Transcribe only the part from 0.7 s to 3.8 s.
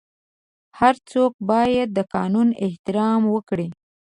هر څوک باید د قانون احترام وکړي.